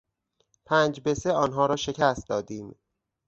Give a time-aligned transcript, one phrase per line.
[0.65, 2.75] پنج به سه آنها را شکست دادیم.